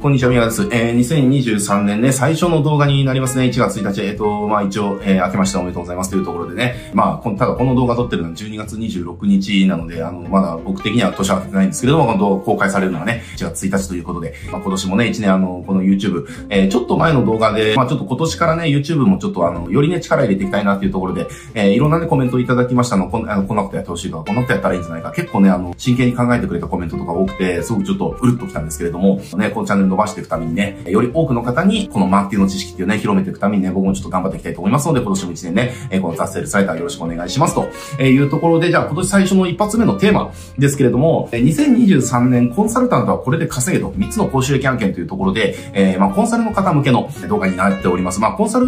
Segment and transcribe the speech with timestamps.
[0.00, 0.62] こんにちは、宮です。
[0.72, 3.44] えー、2023年ね、最初の動画になりますね。
[3.44, 6.90] 1月1日、えっ、ー、と、まあ一応、えー、明けましておめでとうございますというところでね。
[6.94, 25.12] まあ、ただこの動画撮ってるのは12月26日なので、あの、まだ僕的には年は経ってないんですけれども、今度公開されるのはね、1月1日ということで、まあ今年もね、1年あの、この YouTube、えー、ちょっと前の動画で、まあちょっと今年からね、YouTube もちょっとあの、よりね、力入れていきたいなっていうところで、えー、いろんなね、コメントいただきましたの、こんあのこんなことやってほしいとか、こんなことやったらいいんじゃないか。
[25.12, 48.20] 結構ね、あの、真剣に考えてくれたコメントとか多くて、すごくちょっとうるっときたんですけれども、ね、このチャンネル伸ばしていくためにね、より多くの方に、このマーケティングの知識っていうね、広めていくためにね、僕もちょっと頑張っていきたいと思いますので、今年も1年ね、えこの達成サイターよろしくお願いしますというところで、じゃあ今年最初の一発目のテーマですけれども、2023年コンサルタントはこれで稼げと3つの講習益案件というところで、えー、まあコンサルの方向けの動画になっております。
[48.20, 48.66] まあコンサル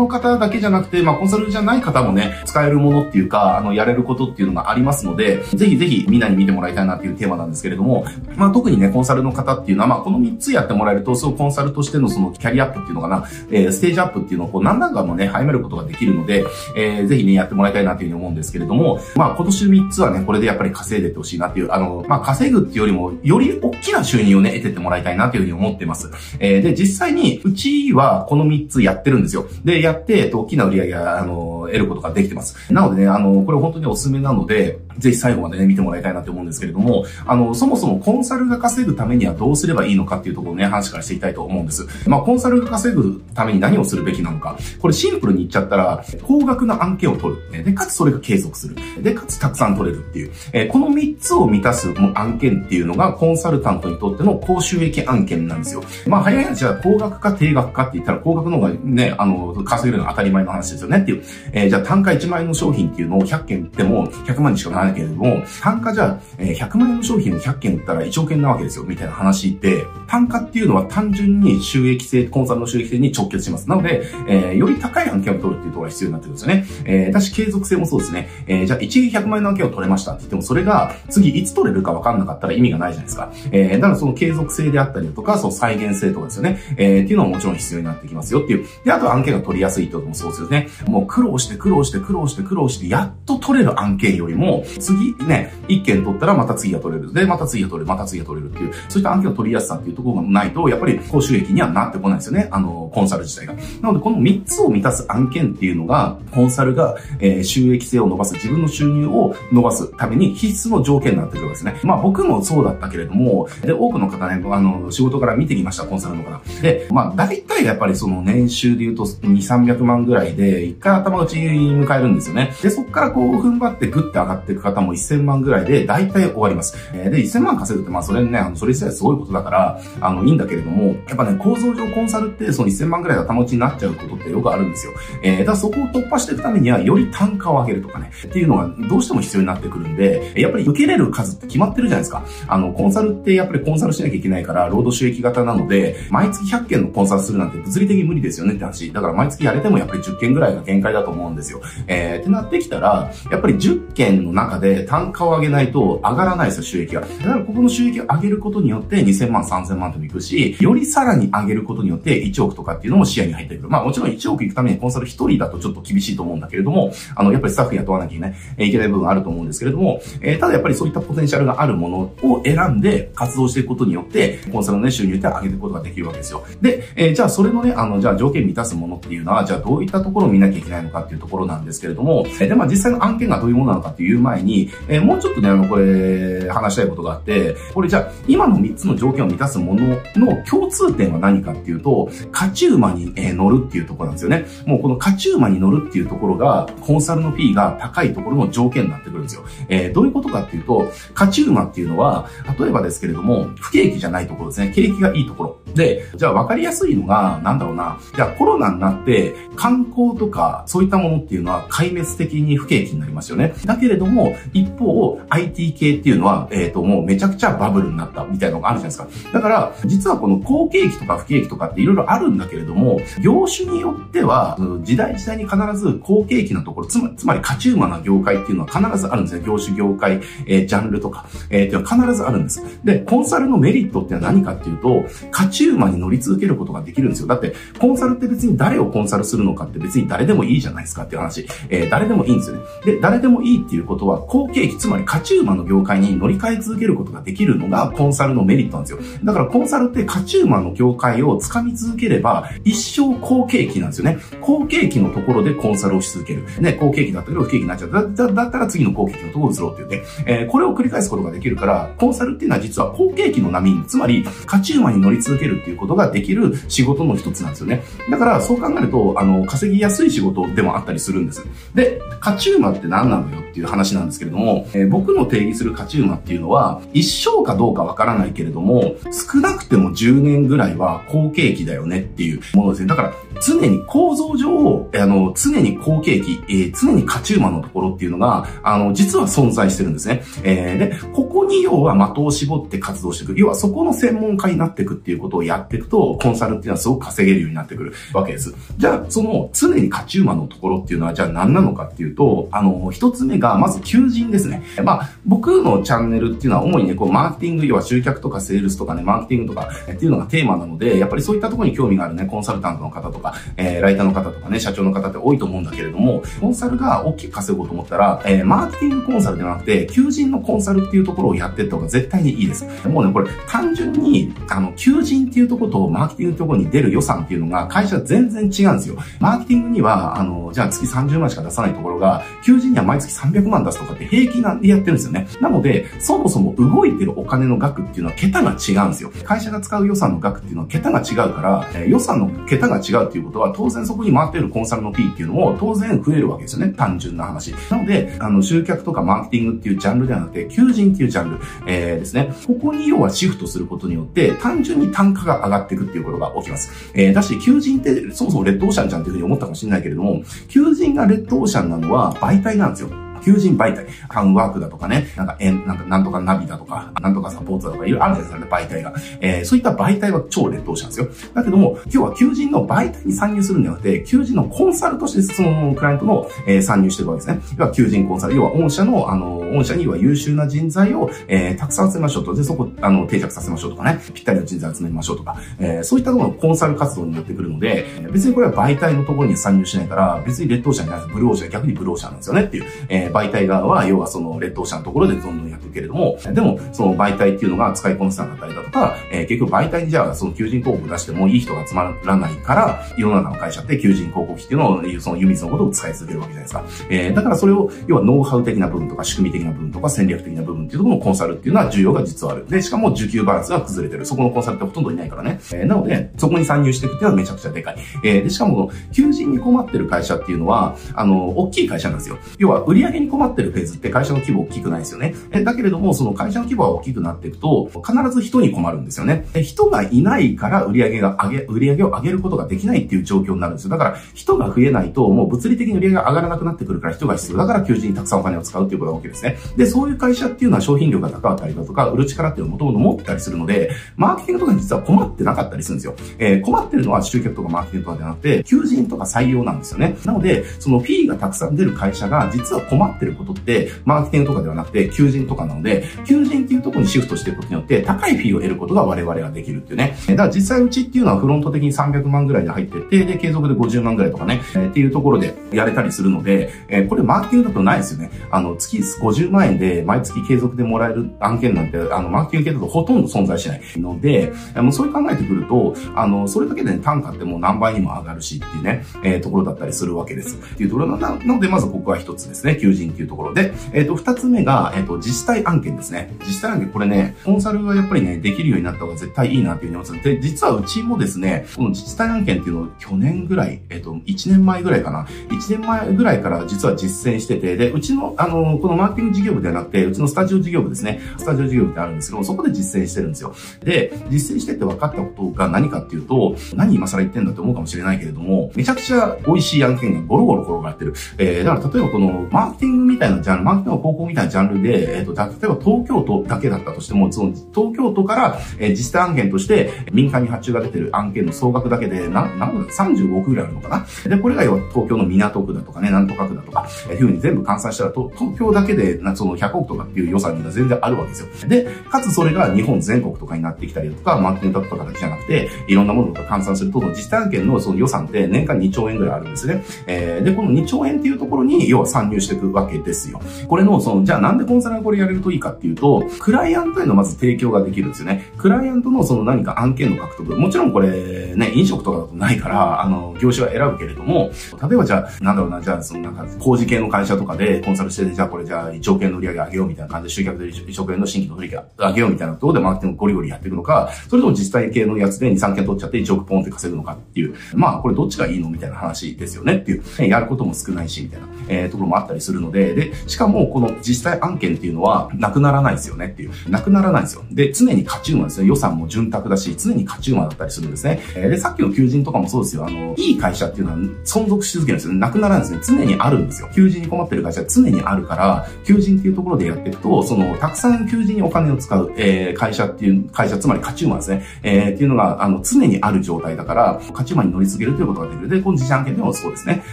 [0.00, 8.04] の方だけじゃなくて、まあ、コンサルじゃない方もね、使えるものっていうか、あの、やれることっていうのがありますので、ぜひぜひみんなに見てもらいたいなっていうテーマなんですけれども、
[8.36, 16.44] まあ、特にね、コンサルの方っていうのは、まあ、この3つやってもらえると、そう、コンサルとしてのそのキャリアアップっていうのかな、えー、ステージアップっていうのをこう、何段かもね、早めることができるので、
[16.76, 26.10] えー、ぜひね、やってもらいたいなというふうに思うんですけれども、まあ、今年3つはね、これでやっぱり稼いでってほしいなっていう、あの、まあ、稼ぐっていうよりも、より大きな収入をね、得てってもらいたいなというふうに思ってます。
[26.38, 29.46] えー、で、実際に、うちはこの3つやってるんですよ。
[29.64, 32.72] で、やって、えっと、大きな売り上げが、あの、得ることができてます。
[32.72, 41.86] なのでね、あの、これ本当におすすめなので、ぜひ最後までね、見てもらいたいなと思うんですけれども、あの、そもそもコンサルが稼ぐためにはどうすればいいのかっていうところをね、話からしていきたいと思うんです。
[42.08, 44.58] まあ、コンサルが稼ぐために何をするべきなのか。
[44.80, 47.64] これシンプルに言っちゃったら、高額な案件を取る。
[47.64, 48.76] で、かつそれが継続する。
[49.02, 50.32] で、かつたくさん取れるっていう。
[50.52, 55.82] えこの3つを満たす案件っていうのが、コンサルタントにとっての高収益案件なんですよ。
[56.06, 61.22] まあ、早い話は高額か低額かって言ったら、高額の方がね、あの、稼げるのは当たり前の話ですよねっていう。
[61.52, 73.68] えー、じゃあ単価1万円の商品っていうのを100件売っても100万にしかならないけれども、単価じゃあ、えー、100万円の商品を100件売ったら1億円なわけですよ、みたいな話で、単単価っていうのは単純に収益性、コンサルの収益性に直結します。
[73.68, 76.66] なので、えー、より高い案件を取るっていうところが必要になってくるんですよね。
[76.84, 78.28] えー、私継続性もそうですね。
[78.46, 83.32] えー、じゃあ一撃100万円の案件を取れましたって言っても、それが次いつ取れるか分かんなかったら意味がないじゃないですか。
[83.50, 86.58] えー、だからその継続性であったりとか、その再現性とかですよね。
[86.76, 88.66] えー、っていうのももちろん必要になってきますよっていう。
[88.84, 90.68] で、あと案件が取りやすいってこともそうですよね。
[90.86, 97.12] もう苦労して苦労して苦労して苦労して、やっと取れる案件よりも、次ね、1件取ったらまた次が取れる。
[97.14, 97.86] で、また次が取れる。
[97.86, 102.48] また次が取れるっていう、そういった案件の取りやすさっていうところがないと、やっぱり高収益にはなってこないですよね。
[102.50, 103.54] あの、コンサル自体が。
[103.80, 111.80] なので、この3つを満たす案件っていうのが、コンサルが、えー、収益性を伸ばす、自分の収入を伸ばすために必須の条件になってくるわけですね。
[111.82, 116.40] まあ僕もそうだったけれども、で、多くの方ね、あの、仕事から見てきました、コンサルの方。
[116.62, 122.52] で、まあ大体やっぱりその年収で言うと2、300万ぐらいで、一回頭打ちに迎えるんですよね。
[122.62, 126.76] で、そこからこう踏ん張ってグッて上がっていく方も1000万ぐらいで、大体終わります。
[126.92, 134.92] えー、で、1000万稼ぐって、まあそれね、あの、それ自体すごいことだから、あの、いいんだけれども、やっぱね、構造上コンサルってその1000万ぐらいが頭打ちになっちゃうことってよくあるんですよ。
[135.22, 142.24] えー、だからそこを突破していくためには、より単価を上げるとかね、っていうのがどうしても必要になってくるんで、やっぱり受けれる数って決まってるじゃないですか。
[142.48, 148.92] あの、コンサルってやっぱりコンサルしなきゃいけないから、労働収益型なので、毎月100件のコンサルするなんて物理的に無理ですよねって話。
[148.92, 151.60] だから毎月やれてもやっぱり10件ぐらいが限界だと思うんですよ。
[151.86, 157.00] えー、ってなってきたら、やっぱり10件の中で単価を上げないと上がらないですよ、収益が。
[157.00, 163.68] だからここの収益を上げることによって2000万、3000万ともいくし、よりさらに上げることによって1億とかっていうのも視野に入ってくる。
[163.68, 176.44] まあもちろん1億いくためにコンサル1人だとちょっと厳しいと思うんだけれども、あの、やっぱりスタッフ雇わなきゃいけない、えいけない部分あると思うんですけれども、えー、ただやっぱりそういったポテンシャルがあるものを選んで活動していくことによって、コンサルのね、収入って上げていくことができるわけですよ。
[176.60, 194.46] で、えー、じゃあそれのね、あの、じゃあ条件満たすものっていうのは、じゃあどういったところを見なきゃいけないのかっていうところなんですけれども、えー、で、まあ実際の案件がどういうものなのかっていう前に、えー、もうちょっとね、あの、これ、話したいことがあって、これじゃあ、今の3つの条件を満たすものものの共通点は何かっていうと、勝ち馬に、え乗るっていうところなんですよね。
[194.66, 199.44] もうこの勝ち馬に乗るっていうところが、コンサルのフィーが高いところの条件になってくるんですよ。
[199.68, 202.28] えー、どういうことかっていうと、勝ち馬っていうのは、
[202.58, 204.72] 例えばですけれども、不景気じゃないところですね。
[204.74, 205.59] 景気がいいところ。
[205.74, 207.98] で、じゃあ分かりやすいのが、なんだろうな。
[208.14, 213.54] じゃあコロナになって、観光とか、そういったものっていうのは壊滅的に不景気になりますよね。
[213.64, 219.32] だけれども、一方、IT 系っていうのは、えっ、ー、と、もうめちゃくちゃバブルになったみたいなのがあるじゃないですか。
[219.32, 229.44] だから、実はこの好景気とか不景気とかっていろいろあるんだけれども、業種によっては、時代時代に必ず好景気なところ、つまつまり勝ち馬な業界っていうのは必ずあるんですね。
[229.46, 232.62] 業種、業界、えー、ジャンルとか、えー、っていうのは必ずあるんです。
[232.84, 237.28] で、コンサルのメリットって何かっていうと、勝ち馬に乗り続けることができるんですよ。
[237.28, 241.46] だって、コンサルって別に誰をコンサルするのかって別に誰でもいいじゃないですかっていう話。
[241.68, 242.62] えー、誰でもいいんですよね。
[242.84, 248.98] で、誰でもいいっていうことは、好景気、つまり勝ち馬の業界に乗り換え続けることができるのがコンサルのメリットなんですよ。
[249.24, 254.18] だからコンサルって勝ち馬の業界を掴み続ければ、一生好景気なんですよね。
[254.40, 256.44] 好景気のところでコンサルをし続ける。
[256.60, 257.90] ね、好景気だったけど不景気になっちゃう。
[257.90, 260.02] だだだったら次の好景気のところを移ろうっていうね。
[260.26, 267.82] えー、これを繰り返すことができるから、コンサルっていうのは実は好景気の波に、つまり勝ち馬に乗り続けるっていうことができる仕事の一つなんですよね。
[268.10, 271.44] だからそう考えると、あの、稼ぎやすい仕事でもあったりするんです。
[271.74, 282.88] で、勝ち馬って何なのよっていう話なんですけれども、えー、僕の定義する勝ち馬っていうのは、一生かどうかわからないけれども、少なくても10年ぐらいは好景気だよねっていうものですね。
[282.88, 283.14] だから、
[283.44, 290.22] 常に構造上、あの、常に好景気、えー、常に勝ち馬のところっていうのが、あの、実は存在してるんですね。
[290.42, 293.34] えー、で、ここに要は的を絞って活動していく。
[293.38, 298.54] 要はそこの専門家になっていくっていうことをやっていくと、コンサルっていうのはすごく稼げるようになってくるわけです。
[298.76, 304.62] じゃあ、その常に勝ち馬のところっていうのは、じゃあ何なのかっていうと、あの、一つ目が、まず求人ですね。
[304.84, 322.66] まあ、僕のチャンネルっていうのは主にね、こう、マーケティング、要は集客とかセールスとかね、マーケティングとかっていうのがテーマなので、やっぱりそういったところに興味があるね、コンサルタントの方とか、えー、ライターの方とかね、社長の方って多いと思うんだけれども、コンサルが大きく稼ごうと思ったら、えー、マーケティングコンサルではなくて、求人のコンサルっていうところをやってった方が絶対にいいです。
[322.88, 328.96] もうね、これ、単純に、あの、求人っていうところとマーケティングところに出る予算っていうのが、会社全然違うんですよ。
[329.20, 335.28] マーケティングには、あの、じゃあ月30万しか出さないところが、求人には毎月300万出すとかって平気なんでやってるんですよね。
[335.40, 339.12] なので、そもそも動いてるお金の額っていうのは桁が違うんですよ。
[339.24, 346.72] 会社が使う予算の額っていうのは桁が違うから、えー、予算の桁が違うっていうことは、当然そこに回ってるコンサルの P っていうのも当然増えるわけですよね。
[346.76, 347.54] 単純な話。
[347.70, 352.32] なので、あの、集客とかマーケティングっていうジャンルではなくて、求人っていうジャンル、えー、ですね。
[352.46, 356.70] ここに要はシフトすることによって、単純に単価が上がっていくっていうことが起きます。
[356.94, 363.09] えー、だし、求人ってそもそもレッドオーシャンじゃんっていうふうに思ったかもしれないけれども、求人がレッドオーシャンなのは媒体なんですよ。
[363.24, 368.94] 求人媒体、ハンワークだとかね、なんか、えなんか、なんとかナビだとか、なんとかサポートだとか、いろいろあるじゃないですかね、媒体が。
[369.20, 371.32] えー、そういった媒体は超劣等者なんですよ。
[371.34, 377.40] だけども、今日は求人の媒体に参入するんじゃなくて、求人のコンサルとしてそのクライアントの、えー、参入してるわけですね。
[377.58, 382.34] 要は求人コンサル、要は御社の、あの、御社には優秀な人材を、えー、たくさん集めましょうと。
[382.34, 406.86] で、そこ、あの、定着させましょうとかね、ぴったりの人材集めましょうとか、えー、そういったところのコンサル活動になってくるので、別にこれは媒体のところに参入しないから、別に劣等者にならず、ブルーオーシャン、逆にブルーオーシャンなんですよねっていう、えー、媒体側は、要はその、レッドオーシャンのところでどんどんくけれども、でも、その媒体っていうのが使いこなせなかったりだとか、えー、結局媒体にじゃあ、その求人広告出してもいい人が集まらないから、世の中の会社って求人広告費っていうのを、その湯水のことを使い続けるわけじゃないですか。
[406.90, 412.46] えー、だからそれを、要はノウハウ的な部分とか仕組み的な部分とか戦略的な部分っていうところのコンサルっていうのは重要が実はある。
[412.48, 414.06] で、しかも需給バランスが崩れてる。
[414.06, 415.40] そこのコンサルってほとんどいないからね。
[415.52, 417.76] えー、なので、そこに参入していくっていうのはめちゃくちゃでかい。
[418.04, 422.18] えー、で、しかも、求人に困ってる会社っていうのは、あの、大きい会社なんですよ。
[422.38, 425.14] 要は、売上に困ってるフェーズって会社の規模大きくないですよね。
[425.32, 429.26] えだけけれども、その会社の規模が大きくなっていくと、必ず人に困るんですよね。
[429.42, 433.70] 人がいないから売上が上げ、売上を上げることができないっていう状況になるんですよ。
[433.70, 437.38] だから、人が増えないと、もう物理的に売上が上がらなくなってくるから人が必要。
[437.38, 439.36] だから求人にたくさんお金を使うっていうことが大きいですね。
[439.56, 445.94] で、そういう会社っていうのは商品量が高かったりだとか、売る力っていうのをもともと持ってたりするので、マーケティングとかに実は困ってなかったりするんですよ。
[446.18, 449.96] えー、困ってるのは集客とかマーケティングとかではなくて、求人とか採用なんですよね。
[450.04, 459.96] なので、その P がたくさん出る会社が実は困ってることって、マーケティングとかではなくて、求人とかなので、求人っていうところにシフトしていくことによって、高いフィーを得ることが我々ができるっていうね。
[460.08, 468.10] だから実際うちっていうのはフロント的に300万ぐらいで入ってて、で、継続で50万ぐらいとかね、えー、っていうところでやれたりするので、えー、これマーケティングだとないですよね。
[468.30, 480.36] あの、月50万円で毎月継続でもらえる案件なんて、あの、マーケティング系だとほとんど存在しないので、もうそういう考えてくると、あの、それだけで、ね、単価ってもう何倍にも上がるしっていうね、えー、ところだったりするわけです。
[480.36, 486.14] っていうところなので、まずここは一つですね、求人っていうところで、えっ、ー、と、二つ目が、えっ、ー、と、自治体案件ですね。
[486.20, 495.06] 自治体案件、これね、コンサルはやっぱりね、できるようになった方が絶対いいなっていうふうに思ってで、実はうちもですね、この自治体案件っていうのを去年ぐらい、えっ、と、1年前ぐらいかな。
[495.28, 501.00] 1年前ぐらいから実は実践してて、で、うちの、あの、このマーケティング事業部ではなくて、うちのスタジオ事業部ですね。
[501.18, 503.34] スタジオ事業部ってあるんですけど、そこで実践してるんですよ。
[503.62, 510.94] で、実践してって分かったことが何かっていうと、何今更言ってんだって思うかもしれないけれども、めちゃくちゃ美味しい案件がゴロゴロ転がってる。
[511.18, 523.86] えー、だから例えばこのマーケティングみたいなジャンル、マーケティングの高校みたいなジャンルで、えっ、ー、と、例えば東京都だけだったとしても、その東京都から、えー、実際案件として民間に発注が出てる案件の総額だけで、な、なんだ、35億ぐらいあるのかな？
[524.08, 531.48] で、これが要は東京の港区だとかね、なんとか区だとか、えー、いうふうに全部換算したら、と東京だけで、な、その100億とかっていう予算が全然あるわけですよ。
[531.48, 539.64] で、かつそれが日本全国とかになってきたりとか、マーケティングとかだけじゃなくて、いろんなものとか換算すると、実際案件のその予算って年間2兆円ぐらいあるんですね。
[539.86, 543.20] えー、で、この2兆円っていうところに、要は参入していくわけですよ。
[543.48, 548.32] これの、その、じゃあなんでコンサルがこれやれるるといいかっていうと、クライアントへのまず提供ができるんですよね。
[548.36, 550.36] クライアントのその何か案件の獲得。
[550.36, 554.30] もちろんこれね、飲食とかだとないから、あの、業種は選ぶけれども、
[554.68, 577.24] 例えばじゃあ、なんだろうな、じゃあ、そのなんか、工事系の会社とかでコンサルして、じゃあこれじゃあ1億円の売り上げ上げようみたいな感じで集客で1億円の新規の売り上げ上げようみたいなところでマーケティングゴリゴリやっていくのか、それとも実際系のやつで2、3件取っちゃって1億ポンって稼ぐのかっていう、まあこれどっちがいいのみたいな話ですよねっていう、やることも少ないし、みたいな、えー、ところもあったりするので、で、しかもこの実際案件っていうのはなくならないですよねっていう、なくならないんですよ。
[577.30, 578.46] で、常に勝ち馬ですね。
[578.46, 581.00] 予算も潤沢だし、常に勝ち馬だったりするんですね。
[581.14, 582.66] えー、で、さっきの求人とかもそうですよ。
[582.66, 584.94] あの、いい会社っていうのは存続し続けるんですよ。
[584.94, 585.78] なくならないんですね。
[585.78, 586.48] 常にあるんですよ。
[586.54, 594.24] 求人に困ってる会社は常にあるから、求人っていうところでやっていくと、その、たくさん求人にお金を使う、えー、会社っていう、会社、つまり勝ち馬ですね。
[594.42, 598.28] えー、っていうのが、あの、常にある状態だから、勝ち馬に乗り続けるということができる。
[598.28, 599.62] で、この自社案件でもそうですね。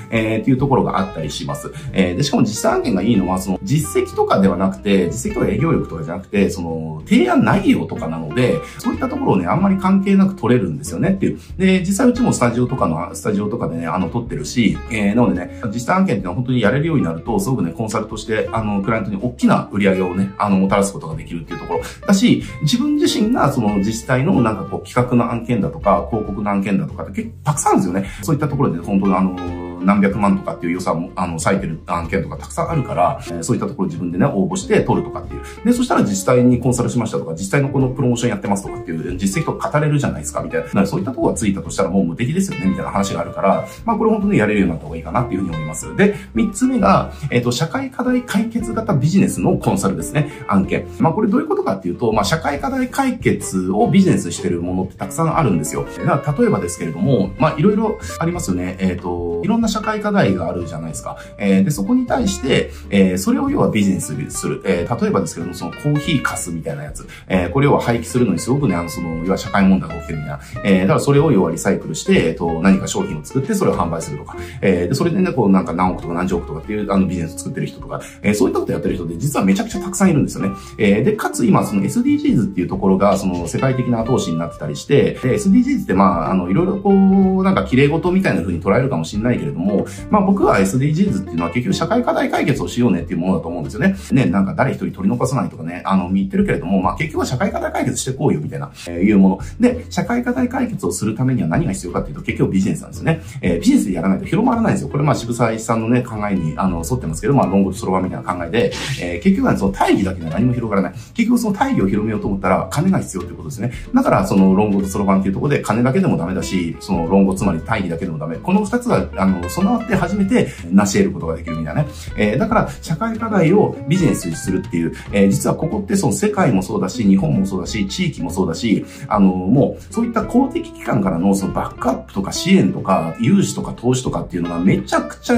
[0.10, 1.72] えー、っていうところがあったりします。
[1.94, 11.40] えー、で、しかも実際案件がいいのは、その、実績とかではなくて、実績とか営業力とかじゃなくて、その、提案内容とかなので、そういったところをね、あんまり関係なく取れるんですよねっていう。
[11.58, 21.82] で、実際うちもスタジオとかの、スタジオとかでね、あの、撮ってるし、えー、なのでね、実際案件っていうのは本当にやれるようになると、すごくね、コンサルとして、あの、クライアントに大きな売り上げをね、あの、もたらすことができるっていうところ。
[22.08, 28.10] だし、自分自身がその自治体のなんかこう企画の案件だとか、広告の案件だとかって結構たくさんあるんですよね。
[28.24, 35.42] そういったところで本当にあの、何百万とかっていう予算も、あの、割いてる案件とかたくさんあるから、え、そういったところ自分でね、応募して取るとかっていう。
[35.66, 40.86] で、そしたら自治体にコンサルしましたとか、自治体のこのプロモーションやってますとかっていう実績とか語れるじゃないですか、みたいな。
[40.86, 45.96] そういったところがついたとしたらもう無敵ですよね、みたいな話があるから、まあこれ本当にやれるようになった方がいいかなっていうふうに思います。
[45.96, 50.88] で、三つ目が、えっ、ー、と、社会課題解決型ビジネスのコンサルですね、案件。
[51.00, 55.86] まあこれどういうことかっていうと、まあ社会課題解決をビジネスしてるものってたくさんあるんですよ。
[55.98, 58.78] 例えばですけれども、まあいろいろありますよね。
[58.80, 61.18] えっ、ー、と、いろんな社会課題があるじゃないですか。
[61.38, 64.62] えー、で、そこに対して、えー、それを要はビジネスする。
[64.66, 67.08] えー、例えばですけども、そのコーヒーかすみたいなやつ。
[67.28, 70.40] えー、これを廃棄するのにすごくね、あの、その、要は社会問題が起きてるみたいな。
[70.64, 74.38] えー、だからそれを要はリサイクルして、えっ、ー、と、何か商品を作ってそれを販売するとか。
[74.62, 80.56] えー、で、それでね、こう、なんか何億とか何十億とかっていうあのビジネスを作ってる人とか、えー、そういったことやってる人で実はめちゃくちゃたくさんいるんですよね。
[80.78, 93.96] えー、で、かつ今、その SDGs っていうところが、その世界的な後押しになってたりして、で、SDGs ってまあ、あの、いろいろこう、なんか綺麗事みたいな風に捉えるかもしれないけれども、まあ僕は SDGs っていうのは結局社会課題解決をしようねっていうものだと思うんですよね。
[94.12, 99.40] ね、なんか誰一人取り残さないとかね、あの、言ってるけれども、まあ結局は社会課題解決してこうよみたいな、えー、いうもの。
[99.60, 103.22] で、社会課題解決をするためには何が必要かっていうと結局ビジネスなんですよね。
[103.42, 104.90] えー、ビジネスでやらないと広まらないんですよ。
[104.90, 108.72] これまあ渋沢さんのね、考えに、あの、沿ってますけど、まあ論語とそろばんみたいな考えで、
[109.02, 110.94] えー、結局はその大義だけでは何も広がらない。
[111.14, 113.72] 結局その大義を広めようと思ったら金が必要ということですね。
[113.94, 118.38] だからその論語とそろばんっていうところで金だけでもダメだし、その論語つまり大義だけでもダメ。
[118.38, 121.90] この二つが、あの、備わって初めて成し得ることができるみたいなね。
[122.16, 135.36] えー、だから、社会課題をビジネスにするっていう、えー、実はここってその世界もそうだし、日本もそうだし、地域もそうだし、あの、もう、そういった公的機関からのそのバックアップとか支援とか、融資とか投資とかっていうのがめちゃくちゃ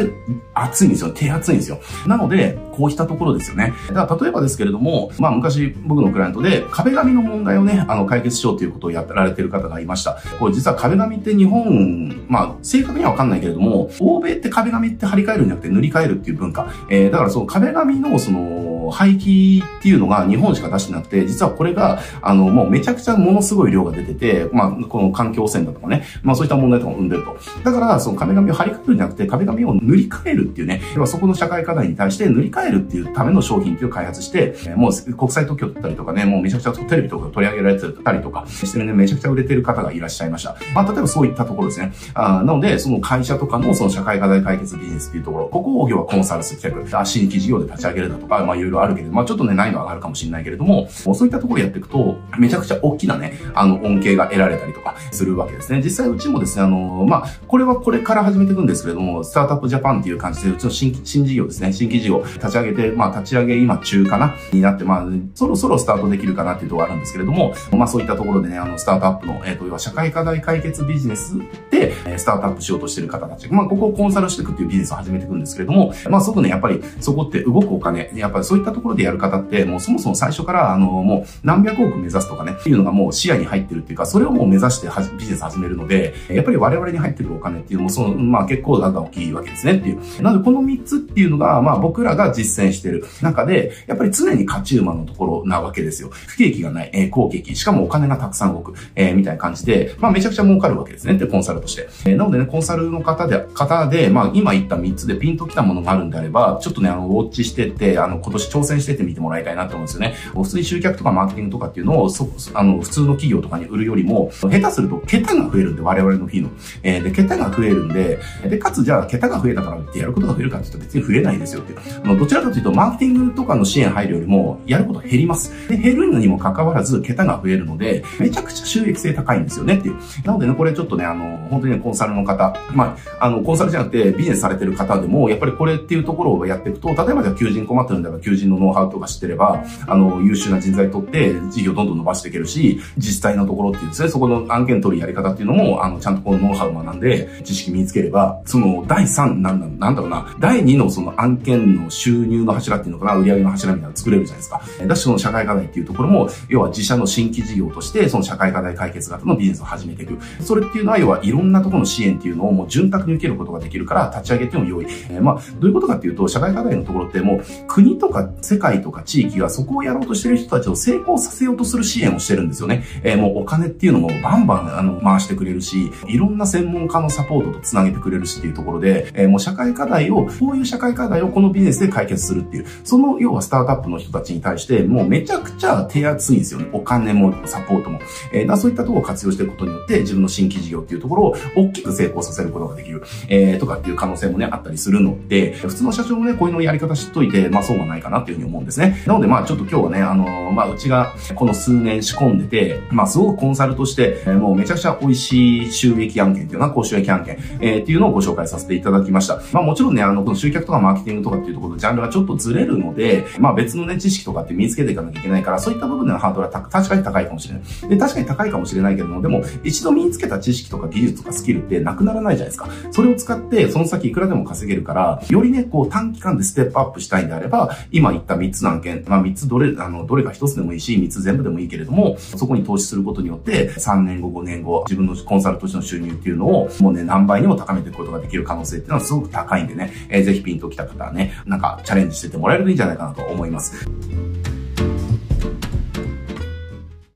[0.53, 1.11] 熱いんですよ。
[1.11, 1.79] 手厚いんですよ。
[2.07, 3.73] なので、こうしたところですよね。
[3.89, 10.17] だから、例えばですけれども、まあ、昔僕のクライアントで壁紙の問題をね、あの、解決しようということをやられてる方がいました。
[10.39, 16.71] これ実は壁紙って日本、まあ、正確にはわかんないけれども、欧米って壁紙って張り替えるんじゃなくて塗り替えるっていう文化。
[16.89, 27.37] えー、だからその壁紙のその廃棄っていうのが日本しか出してなくて、実はこれが、あの、もうめちゃくちゃものすごい量が出てて、まあ、この環境汚染だとかね、まあそういった問題とかも生んでると。
[27.63, 40.55] だから、その壁紙を張り替えるんじゃなくて、壁紙を塗り替えるっていうね、要はそこの社会課題に対して塗り替えるっていうための商品っていう開発して、もう国際特許取ったりとかね、もうめちゃくちゃテレビとか取り上げられてたりとかしてるね、めちゃくちゃ売れてる方がいらっしゃいました。
[40.73, 41.93] まあ、例えばそういったところですね。
[42.13, 55.81] あなので、その会社とかのその社会課題解決ビジネスっていうところ、ここを要はコンサル接客、新規事業で立ち上げるだとか、まあいろいろあるけれど、まあちょっとね、難易度上がるかもしれないけれども、そういったところやっていくと、めちゃくちゃ大きなね、あの、恩恵が得られたりとかするわけですね。
[55.83, 65.05] 実際うちもですね、あの、まあ、これはこれから始めていくんですけれども、スタートアップジャパンっていう感じで、うちの新新事業ですね、新規事業立ち上げて、まあ立ち上げ今中かなになって、まあ、
[65.35, 71.37] そろそろスタートできるかなっていうところがあるんですけれども、まあそういったところでね、あの、スタートアップの、えっ、ー、と、要は社会課題解決ビジネス
[71.71, 90.21] で、スタートアップしようとしている方たち、まあこをコンサルしていくっていうビジネスを始めていくんですけれども、まあそこね、やっぱりそこって動くお金、やっぱりそういったところでやる方って、もうそもそも最初から、あの、もう何百億目指すとかね、っていうのがもう視野に入ってるっていうか、それをもう目指してビジネス始めるので、やっぱり我々に入ってるお金っていうのも、その、まあ結構なんか大きいわけですねっていう。
[90.21, 96.09] なのでこの3つっていうのが、まあ僕らが実践してる中で、やっぱり常に勝ち馬のところなわけですよ。
[96.09, 101.87] 不景気がない、えー、好景気、しかもお金がたくさん動く、えー、みたいな感じで、まあめちゃくちゃ儲かるわけですねってコンサルとして。
[102.05, 110.15] えー、なのでね、コンサルの方で、方で、まあ今言った3つでピンときたものがあるんであれば、ちょっとね、あの、ウォッチしてって、あの、今年挑戦してってみてもらいたいなと思うんですよね。
[110.33, 116.49] 普通に集客とかマーケティングとかっていうのを、そ、あの、普通の企業とかに売るよりも、下手すると桁が増えるんで、我々のフィーの。
[116.83, 121.79] えー、で、桁が増えるんで、で、かつじゃあ、桁が増えたからってやることが増えるかって言うと別に増えないですよっていう。
[122.03, 125.67] あの、どちらかというと、マーケティングとかの支援入るよりも、やること減ります。
[125.67, 129.95] で、減るのにもかかわらず、桁が増えるので、めちゃくちゃ収益性高いんですよねっていう。
[130.23, 154.61] なのでね、これちょっとね、あの、本当にね、コンサルの方、まあ、あの、コンサルじゃなくてビジネスされてる方でも、やっぱりこれっていうところをやっていくと、例えばじゃあ求人困ってるんだら求人のノウハウとか知ってれば、あの、優秀な人材取って事業どんどん伸ばしていけるし、自治体のところっていうですね、そこの案件取るやり方っていうのも、あの、ちゃんとこのノウハウを学んで、知識身につければ、その、第3、なんだなんだろうな、第2のその案件の収入の柱っていうのかな、売上の柱みたいなの作れるじゃないですか。
[154.85, 160.19] だし、その社会課題っていうところも、要は自社の新規事業として、その社会課題解決型のビジネスを始めていく。
[160.43, 164.85] それっていうのは、要はいろんなところの支援っていうのをもう潤沢に受けることができるから、立ち上げても良い。
[165.09, 172.83] えー、まあ、どういうことかっていうと、社会課題のところってもう、国とか世界とか地域がそこをやろうとしてる人たちを成功させようとする支援をしてるんですよね。
[173.03, 186.67] えー、もうお金っていうのもバンバンあの回してくれるし、いろんな専門家のサポートと繋げてくれるしっていうところで、えー、もう社会課題を、こういう社会課題をこのビジネスで解決するっていう、その要はスタートアップの人たちに対して、もうめちゃくちゃ手厚いんですよね。
[186.73, 187.99] お金もサポートも。
[188.33, 199.01] えー、だそういったところを活用していくことによって、自分の新規事業っていうところを大きく成功させることができる、えー、とかっていう可能性もね、あったりするので、普通の社長もね、こういうのやり方知っといて、まあそうはないかなっていうふうに思うんですね。
[199.05, 209.41] なのでまあちょっと今日はね、あのー、まあうちがこの数年仕込んでて、まあすごくコンサルとして、えー、もうめちゃくちゃ美味しい収益案件っていうのは高収益案件、えー、っていうのをご紹介させていただきました。
[209.53, 217.89] まあもちろんね、あの、この集客とかマーケティングとかっていうところのジャンルがちょっとずれるので、まあ別のね、知識とかって身につけていかなきゃいけないから、そういった部分でのハードルは確かに高いかもしれない。
[217.89, 222.67] で、確かに高いかもしれないけども、でも一度身につけた知識とか技術とかスキルってなくならないじゃないですか。
[222.91, 243.87] それを使って、その先いくらでも稼げるから、よりね、こう短期間でステップアップしたいんであれば、今言った3つの案件、まあ3つどれ、あの、どれか1つでもいいし、3つ全部でもいいけれども、そこに投資することによって、3年後、5年後、自分のコンサルとしての収入っていうのを、もうね、何倍にも高めていくことができる可能性っていうのはすごく高いんでね、えー、ぜひピンときた方はね、なんかチャレンジしててもらえるといいんじゃないかなと思います。